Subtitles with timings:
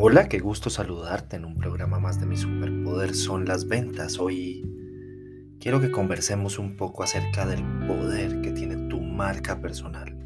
[0.00, 4.20] Hola, qué gusto saludarte en un programa más de mi superpoder son las ventas.
[4.20, 4.64] Hoy
[5.58, 10.16] quiero que conversemos un poco acerca del poder que tiene tu marca personal.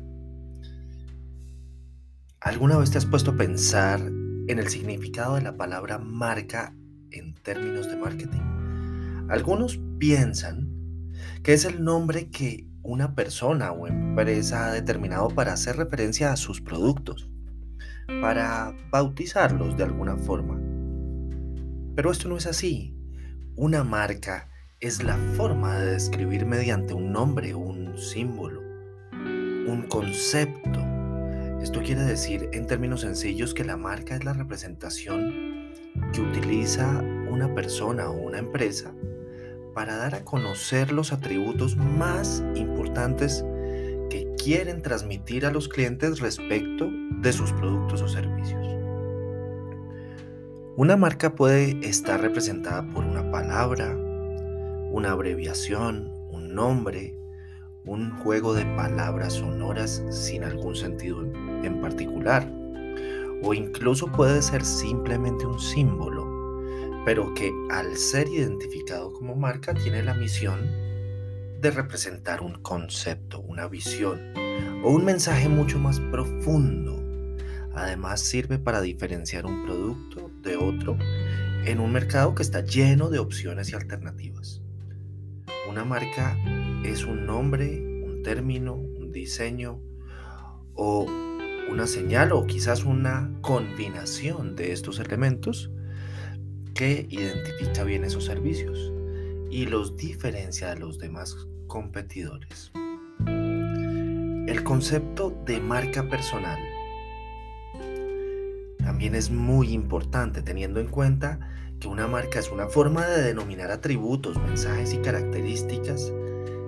[2.39, 6.77] ¿Alguna vez te has puesto a pensar en el significado de la palabra marca
[7.11, 9.27] en términos de marketing?
[9.31, 10.69] Algunos piensan
[11.43, 16.37] que es el nombre que una persona o empresa ha determinado para hacer referencia a
[16.37, 17.33] sus productos
[18.21, 20.61] para bautizarlos de alguna forma.
[21.95, 22.97] Pero esto no es así.
[23.57, 24.49] Una marca
[24.81, 28.61] es la forma de describir mediante un nombre, un símbolo,
[29.13, 30.81] un concepto.
[31.61, 35.71] Esto quiere decir en términos sencillos que la marca es la representación
[36.13, 36.89] que utiliza
[37.31, 38.93] una persona o una empresa
[39.75, 43.45] para dar a conocer los atributos más importantes
[44.11, 46.91] que quieren transmitir a los clientes respecto
[47.23, 48.67] de sus productos o servicios.
[50.77, 53.97] Una marca puede estar representada por una palabra,
[54.91, 57.17] una abreviación, un nombre,
[57.85, 61.23] un juego de palabras sonoras sin algún sentido
[61.63, 62.51] en particular,
[63.43, 66.27] o incluso puede ser simplemente un símbolo,
[67.05, 70.61] pero que al ser identificado como marca tiene la misión
[71.61, 74.21] de representar un concepto, una visión
[74.83, 77.02] o un mensaje mucho más profundo.
[77.75, 80.99] Además sirve para diferenciar un producto de otro
[81.65, 84.61] en un mercado que está lleno de opciones y alternativas.
[85.69, 86.37] Una marca
[86.85, 89.81] es un nombre, un término, un diseño
[90.75, 91.07] o
[91.71, 95.71] una señal o quizás una combinación de estos elementos
[96.75, 98.93] que identifica bien esos servicios
[99.51, 101.37] y los diferencia de los demás
[101.67, 102.73] competidores.
[103.27, 106.59] El concepto de marca personal
[108.83, 111.41] también es muy importante teniendo en cuenta
[111.81, 116.13] que una marca es una forma de denominar atributos, mensajes y características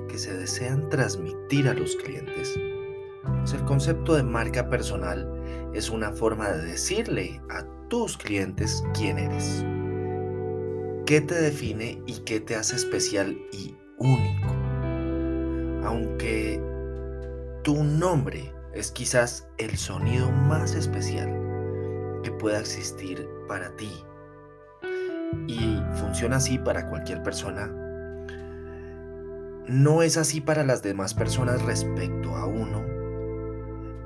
[0.09, 2.55] que se desean transmitir a los clientes.
[3.53, 5.31] El concepto de marca personal
[5.75, 9.65] es una forma de decirle a tus clientes quién eres,
[11.07, 14.65] qué te define y qué te hace especial y único
[15.85, 16.61] aunque
[17.63, 21.44] tu nombre es quizás el sonido más especial
[22.25, 23.93] que pueda existir para ti
[25.47, 27.71] y funciona así para cualquier persona,
[29.69, 32.83] no es así para las demás personas respecto a uno,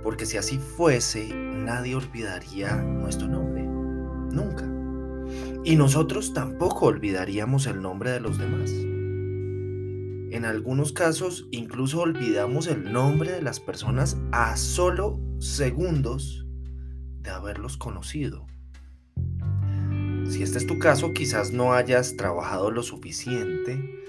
[0.02, 4.64] porque si así fuese, nadie olvidaría nuestro nombre, nunca.
[5.64, 8.70] Y nosotros tampoco olvidaríamos el nombre de los demás.
[10.30, 16.47] En algunos casos incluso olvidamos el nombre de las personas a solo segundos
[17.28, 18.46] de haberlos conocido.
[20.28, 24.02] Si este es tu caso, quizás no hayas trabajado lo suficiente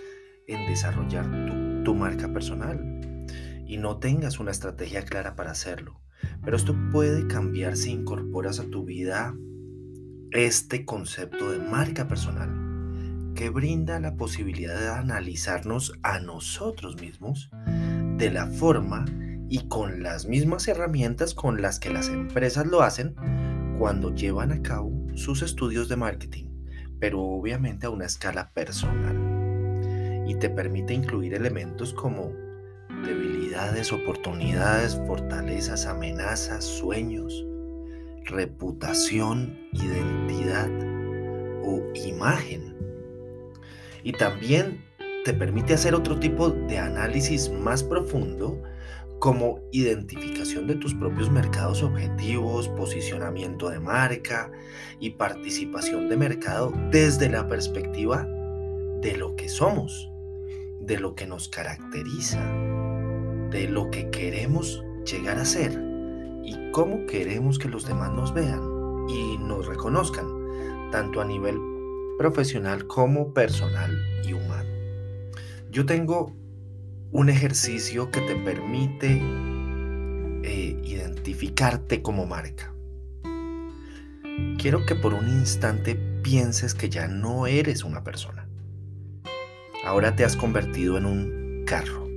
[0.48, 3.28] en desarrollar tu, tu, marca personal
[3.68, 6.02] y no tengas una estrategia clara para hacerlo.
[6.44, 9.36] Pero esto puede cambiar si incorporas a tu vida
[10.32, 17.50] este concepto de marca personal que brinda la posibilidad de analizarnos a nosotros mismos
[18.18, 19.06] de la forma
[19.50, 23.16] y con las mismas herramientas con las que las empresas lo hacen
[23.80, 26.46] cuando llevan a cabo sus estudios de marketing,
[27.00, 30.26] pero obviamente a una escala personal.
[30.28, 32.32] Y te permite incluir elementos como
[33.04, 37.46] debilidades, oportunidades, fortalezas, amenazas, sueños,
[38.26, 40.70] reputación, identidad
[41.64, 42.76] o imagen
[44.04, 44.84] y también
[45.26, 48.62] te permite hacer otro tipo de análisis más profundo
[49.20, 54.52] como identificación de tus propios mercados objetivos, posicionamiento de marca
[55.00, 58.26] y participación de mercado desde la perspectiva
[59.02, 60.10] de lo que somos,
[60.80, 62.42] de lo que nos caracteriza,
[63.52, 65.72] de lo que queremos llegar a ser
[66.44, 68.62] y cómo queremos que los demás nos vean
[69.10, 70.28] y nos reconozcan,
[70.92, 71.60] tanto a nivel
[72.18, 73.92] profesional como personal
[74.26, 74.70] y humano.
[75.72, 76.39] Yo tengo
[77.12, 79.22] un ejercicio que te permite
[80.44, 82.74] eh, identificarte como marca.
[84.58, 88.48] Quiero que por un instante pienses que ya no eres una persona.
[89.86, 92.08] Ahora te has convertido en un carro.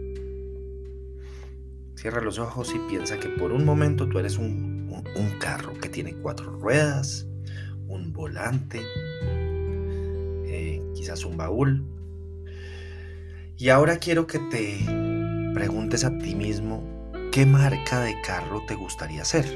[1.95, 4.93] Cierra los ojos y piensa que por un momento tú eres un
[5.41, 7.27] carro que tiene cuatro ruedas,
[7.89, 8.81] un volante,
[10.95, 11.85] quizás un baúl.
[13.63, 14.85] Y ahora quiero que te
[15.55, 16.83] preguntes a ti mismo
[17.31, 19.47] qué marca de carro te gustaría ser.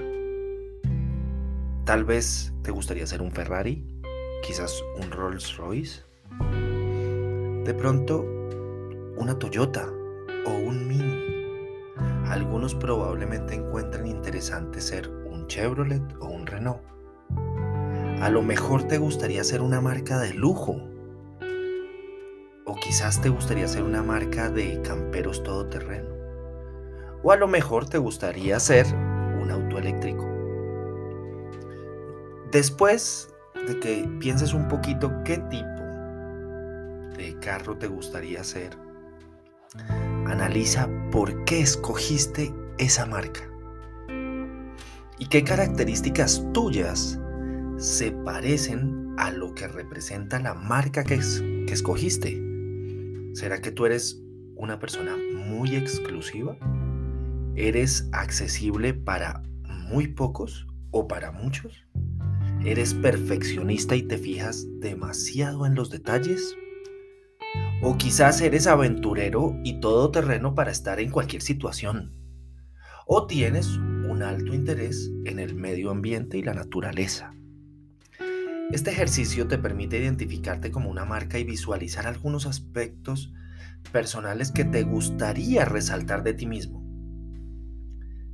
[1.85, 3.85] Tal vez te gustaría ser un Ferrari,
[4.47, 6.05] quizás un Rolls Royce.
[7.65, 8.25] De pronto,
[9.17, 9.91] una Toyota
[10.47, 11.25] o un Mini.
[12.29, 16.81] Algunos probablemente encuentran interesante ser un Chevrolet o un Renault.
[18.21, 20.81] A lo mejor te gustaría ser una marca de lujo.
[22.87, 26.15] Quizás te gustaría ser una marca de camperos todoterreno.
[27.25, 28.87] O a lo mejor te gustaría ser
[29.43, 30.25] un auto eléctrico.
[32.53, 33.35] Después
[33.67, 35.83] de que pienses un poquito qué tipo
[37.17, 38.79] de carro te gustaría ser,
[40.27, 43.41] analiza por qué escogiste esa marca
[45.19, 47.19] y qué características tuyas
[47.79, 51.19] se parecen a lo que representa la marca que,
[51.67, 52.46] que escogiste.
[53.37, 54.19] ¿Será que tú eres
[54.55, 55.15] una persona
[55.47, 56.57] muy exclusiva?
[57.55, 59.43] ¿Eres accesible para
[59.91, 61.87] muy pocos o para muchos?
[62.65, 66.57] ¿Eres perfeccionista y te fijas demasiado en los detalles?
[67.83, 72.15] ¿O quizás eres aventurero y todoterreno para estar en cualquier situación?
[73.07, 77.35] ¿O tienes un alto interés en el medio ambiente y la naturaleza?
[78.73, 83.33] Este ejercicio te permite identificarte como una marca y visualizar algunos aspectos
[83.93, 86.85] personales que te gustaría resaltar de ti mismo.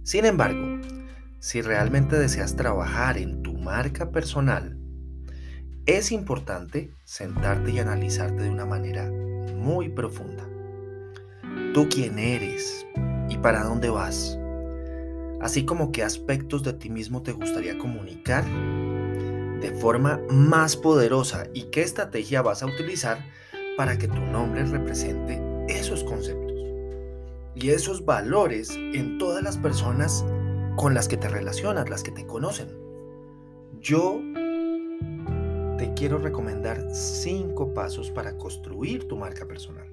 [0.02, 0.80] Sin embargo,
[1.38, 4.78] si realmente deseas trabajar en tu marca personal,
[5.84, 9.10] es importante sentarte y analizarte de una manera
[9.54, 10.48] muy profunda.
[11.74, 12.86] Tú quién eres
[13.28, 14.38] y para dónde vas,
[15.42, 18.44] así como qué aspectos de ti mismo te gustaría comunicar
[19.62, 23.24] de forma más poderosa y qué estrategia vas a utilizar
[23.76, 26.52] para que tu nombre represente esos conceptos
[27.54, 30.24] y esos valores en todas las personas
[30.76, 32.68] con las que te relacionas, las que te conocen.
[33.80, 34.20] Yo
[35.78, 39.86] te quiero recomendar cinco pasos para construir tu marca personal.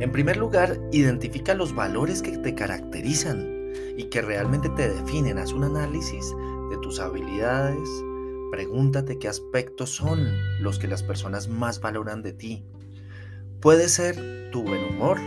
[0.00, 5.38] En primer lugar, identifica los valores que te caracterizan y que realmente te definen.
[5.38, 6.34] Haz un análisis
[6.92, 7.88] tus habilidades.
[8.50, 10.28] Pregúntate qué aspectos son
[10.60, 12.66] los que las personas más valoran de ti.
[13.62, 15.18] Puede ser tu buen humor,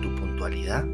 [0.00, 0.86] tu puntualidad,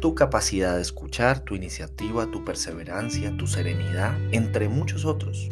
[0.00, 5.48] tu capacidad de escuchar, tu iniciativa, tu perseverancia, tu serenidad, entre muchos otros.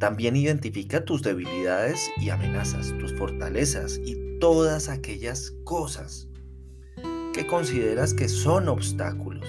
[0.00, 6.26] También identifica tus debilidades y amenazas, tus fortalezas y todas aquellas cosas
[7.32, 9.46] que consideras que son obstáculos,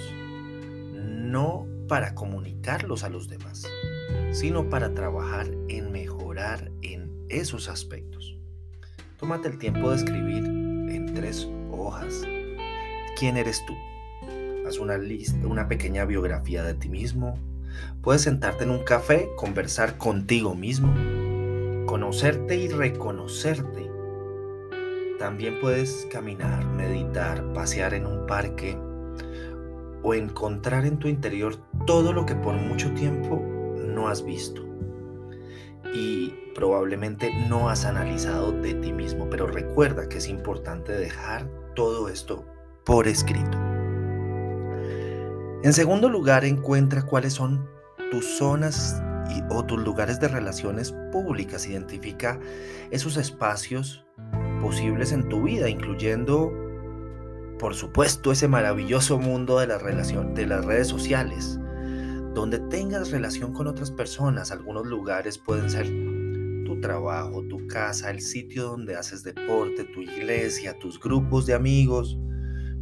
[0.94, 3.68] no para comunicarlos a los demás,
[4.32, 8.38] sino para trabajar en mejorar en esos aspectos.
[9.18, 12.24] Tómate el tiempo de escribir en tres hojas
[13.20, 13.76] quién eres tú.
[14.66, 17.38] Haz una lista, una pequeña biografía de ti mismo.
[18.02, 20.94] Puedes sentarte en un café, conversar contigo mismo,
[21.86, 23.92] conocerte y reconocerte.
[25.18, 28.78] También puedes caminar, meditar, pasear en un parque
[30.02, 33.44] o encontrar en tu interior todo lo que por mucho tiempo
[33.78, 34.66] no has visto
[35.94, 42.10] y probablemente no has analizado de ti mismo, pero recuerda que es importante dejar todo
[42.10, 42.46] esto
[42.86, 43.58] por escrito.
[45.64, 47.68] En segundo lugar, encuentra cuáles son
[48.12, 51.68] tus zonas y, o tus lugares de relaciones públicas.
[51.68, 52.40] Identifica
[52.92, 54.06] esos espacios
[54.62, 56.52] posibles en tu vida, incluyendo,
[57.60, 61.59] por supuesto, ese maravilloso mundo de de las redes sociales,
[62.34, 64.52] donde tengas relación con otras personas.
[64.52, 65.88] Algunos lugares pueden ser
[66.66, 72.18] tu trabajo, tu casa, el sitio donde haces deporte, tu iglesia, tus grupos de amigos,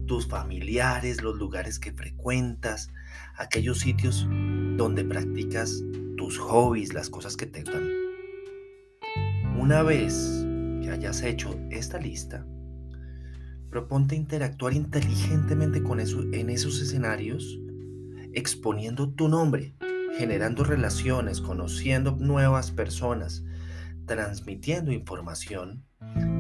[0.06, 2.92] tus familiares, los lugares que frecuentas,
[3.38, 4.28] aquellos sitios
[4.76, 5.84] donde practicas
[6.18, 7.84] tus hobbies, las cosas que te gustan.
[9.60, 10.46] Una vez
[10.82, 12.46] que hayas hecho esta lista,
[13.70, 17.60] proponte interactuar inteligentemente con eso, en esos escenarios,
[18.38, 19.74] exponiendo tu nombre,
[20.16, 23.44] generando relaciones, conociendo nuevas personas,
[24.06, 25.84] transmitiendo información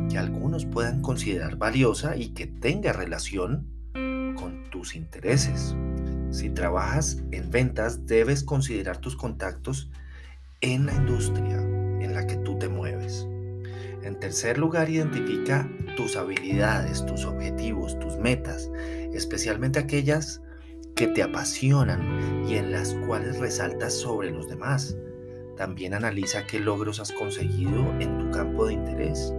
[0.08, 3.68] que algunos puedan considerar valiosa y que tenga relación
[4.36, 5.75] con tus intereses.
[6.30, 9.89] Si trabajas en ventas, debes considerar tus contactos
[10.62, 13.27] en la industria en la que tú te mueves.
[14.04, 18.70] En tercer lugar, identifica tus habilidades, tus objetivos, tus metas,
[19.13, 20.42] especialmente aquellas
[20.98, 24.98] que te apasionan y en las cuales resaltas sobre los demás.
[25.56, 29.34] También analiza qué logros has conseguido en tu campo de interés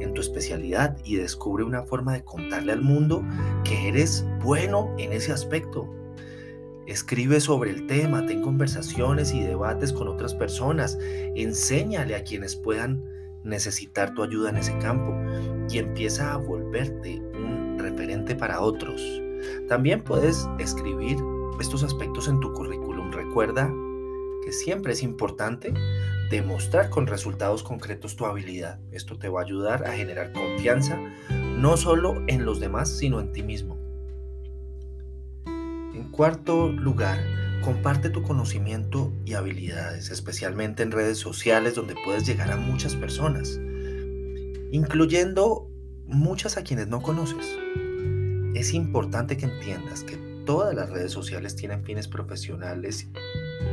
[0.00, 3.24] en tu especialidad y descubre una forma de contarle al mundo
[3.64, 5.88] que eres bueno en ese aspecto.
[6.86, 10.98] Escribe sobre el tema, ten conversaciones y debates con otras personas,
[11.36, 13.04] enséñale a quienes puedan
[13.44, 15.14] necesitar tu ayuda en ese campo
[15.70, 19.00] y empieza a volverte un referente para otros.
[19.68, 21.18] También puedes escribir
[21.60, 23.10] estos aspectos en tu currículum.
[23.12, 23.72] Recuerda
[24.44, 25.74] que siempre es importante
[26.30, 28.80] demostrar con resultados concretos tu habilidad.
[28.92, 30.98] Esto te va a ayudar a generar confianza
[31.30, 33.76] no solo en los demás, sino en ti mismo.
[35.46, 37.18] En cuarto lugar,
[37.62, 43.60] comparte tu conocimiento y habilidades, especialmente en redes sociales donde puedes llegar a muchas personas,
[44.70, 45.68] incluyendo
[46.06, 47.58] muchas a quienes no conoces.
[48.60, 53.08] Es importante que entiendas que todas las redes sociales tienen fines profesionales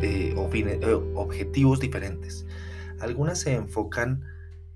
[0.01, 2.45] eh, o eh, objetivos diferentes.
[3.01, 4.23] Algunas se enfocan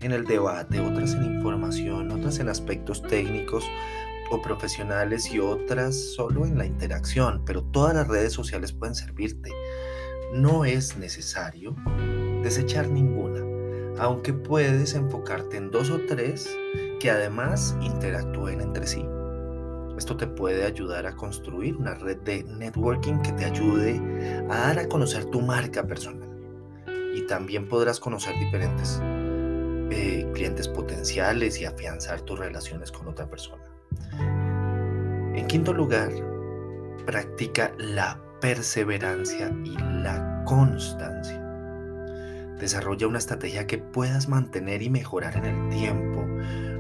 [0.02, 3.64] en el debate, otras en información, otras en aspectos técnicos
[4.32, 9.50] o profesionales y otras solo en la interacción, pero todas las redes sociales pueden servirte.
[10.34, 11.74] No es necesario
[12.44, 13.46] desechar ninguna,
[13.98, 16.54] aunque puedes enfocarte en dos o tres
[17.00, 19.06] que además interactúen entre sí.
[20.02, 24.02] Esto te puede ayudar a construir una red de networking que te ayude
[24.50, 26.28] a dar a conocer tu marca personal.
[27.14, 29.00] Y también podrás conocer diferentes
[29.92, 33.64] eh, clientes potenciales y afianzar tus relaciones con otra persona.
[35.36, 36.12] En quinto lugar,
[37.06, 41.40] practica la perseverancia y la constancia.
[42.60, 46.26] Desarrolla una estrategia que puedas mantener y mejorar en el tiempo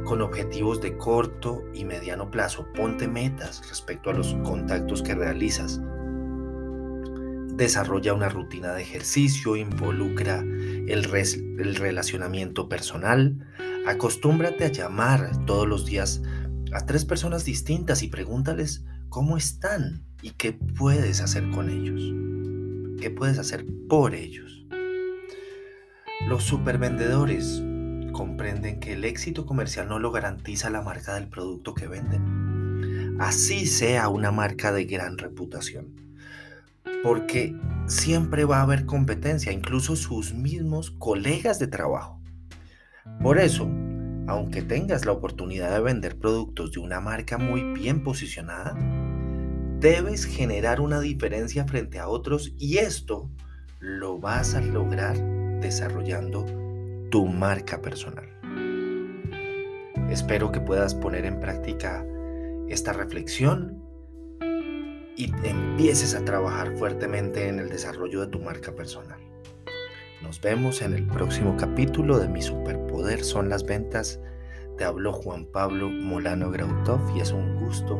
[0.05, 2.67] con objetivos de corto y mediano plazo.
[2.73, 5.81] Ponte metas respecto a los contactos que realizas.
[7.53, 11.09] Desarrolla una rutina de ejercicio, involucra el,
[11.59, 13.47] el relacionamiento personal.
[13.85, 16.21] Acostúmbrate a llamar todos los días
[16.73, 22.01] a tres personas distintas y pregúntales cómo están y qué puedes hacer con ellos.
[23.01, 24.65] ¿Qué puedes hacer por ellos?
[26.27, 27.63] Los supervendedores
[28.11, 33.17] comprenden que el éxito comercial no lo garantiza la marca del producto que venden.
[33.19, 35.95] Así sea una marca de gran reputación.
[37.03, 37.55] Porque
[37.87, 42.19] siempre va a haber competencia, incluso sus mismos colegas de trabajo.
[43.21, 43.69] Por eso,
[44.27, 48.75] aunque tengas la oportunidad de vender productos de una marca muy bien posicionada,
[49.79, 53.29] debes generar una diferencia frente a otros y esto
[53.79, 55.17] lo vas a lograr
[55.59, 56.45] desarrollando
[57.11, 58.25] tu marca personal.
[60.09, 62.05] Espero que puedas poner en práctica
[62.69, 63.83] esta reflexión
[65.17, 69.19] y empieces a trabajar fuertemente en el desarrollo de tu marca personal.
[70.23, 74.21] Nos vemos en el próximo capítulo de Mi Superpoder son las ventas.
[74.77, 77.99] Te habló Juan Pablo Molano Grautov y es un gusto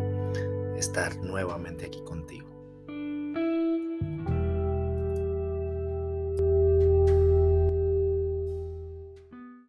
[0.78, 2.41] estar nuevamente aquí contigo.